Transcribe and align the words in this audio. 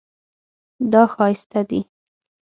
دا 0.91 1.03
ښایسته 1.13 1.61
دی 1.69 1.79